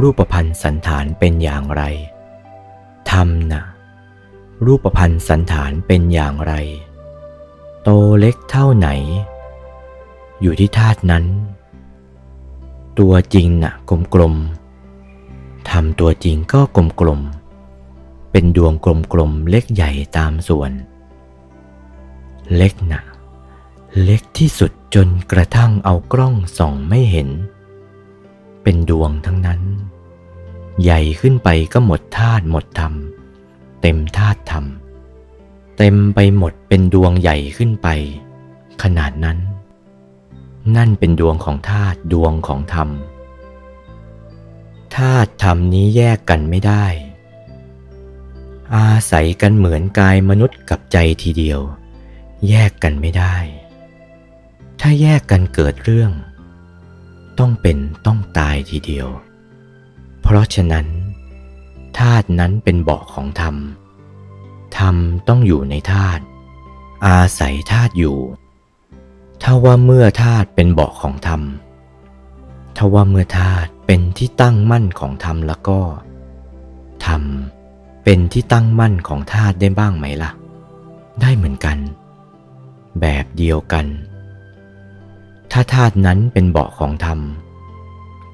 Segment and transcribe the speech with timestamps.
[0.00, 1.82] รูปพันธ์สันฐานเป็นอย่างไร
[3.10, 3.62] ธรรมนะ
[4.66, 6.54] รูปพันธ์สันฐานเป็นอย่างไร
[7.82, 8.88] โตเล็กเท่าไหน
[10.40, 11.24] อยู่ที่ธาตุนั้น
[12.98, 13.74] ตัวจริงน่ะ
[14.14, 16.60] กลมๆธรรมตัวจริงก็
[17.00, 18.72] กลมๆเป็นดวง
[19.12, 20.70] กลมๆเล็กใหญ่ตามส่วน
[22.56, 23.02] เล็กน่ะ
[24.02, 27.28] เล็กที่สุดจนกระทั่งเอากล้องส่องไม่เห็น
[28.62, 29.60] เป็นดวงทั้งนั้น
[30.82, 32.92] ใหญ่ขึ้นไปก็หมดธาตุหมดธรรม
[33.82, 34.64] เต็มธาตุธรรม
[35.78, 37.88] เต็มไปหมดเป็นดวงใหญ่ขึ้นไป
[38.82, 39.38] ขนาดนั้น
[40.76, 42.88] นั่นเป็นดวงของธาตุดวงของธรรม
[44.96, 46.86] ธาตุธรรมนี้แยกกันไม่ได้
[48.76, 51.60] อาศัยกันเหมือนกายมนุษย์กับใจทีเดียว
[52.48, 53.36] แยกกันไม่ได้
[54.80, 56.12] ถ้าแยกกันเกิดเรื่อง
[57.40, 59.08] ต้องเป็นต้องตายทีเดียว
[60.22, 60.86] เพราะฉะนั้น
[61.98, 63.54] ธาตุนั้นเป็นเบาะของธรรม
[64.78, 64.96] ธรรม
[65.28, 66.22] ต้องอยู่ในธาตุ
[67.06, 68.18] อาศัยธาตุอยู่
[69.42, 71.42] ถ้าว่าเมื่อธาตุเป็นเบาะของธรรม
[72.76, 75.80] ถ้าว่าเมื่อธาตุเป็นที่ตั้งมั่นของธรรมแล้วก็
[77.06, 77.22] ธรรม
[78.04, 80.30] เป็นที่ตั้งมั่นของธาตุได้บ้างไหมล่ะ
[81.20, 81.78] ได้เหมือนกัน
[83.00, 83.86] แบบเดียวกัน
[85.52, 87.20] ถ้าธาตุนั้นเป็นเบาะของธรรม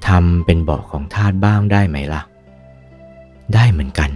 [0.07, 2.21] ธรรมเป็นเบาะของธาตุบ้างได้ไหมล่ะ
[3.53, 4.11] ได้เหมือนกัน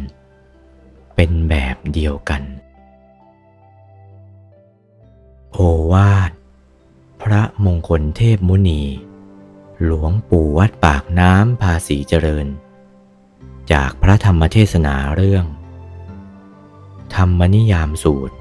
[1.15, 2.41] เป็นแบบเดียวกัน
[5.53, 5.59] โอ
[5.91, 6.31] วาท
[7.21, 8.81] พระมงคลเทพมุนี
[9.83, 12.47] หลวงปู่วัดปากน้ำภาษีเจริญ
[13.71, 15.45] จากพระธรรมเทศนาเรื่อง
[17.15, 18.35] ธรรมนิยามสูตร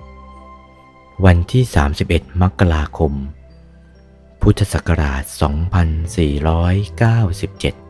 [1.24, 1.64] วันที่
[2.02, 3.12] 31 มกราคม
[4.42, 7.89] พุทธศักราช 2497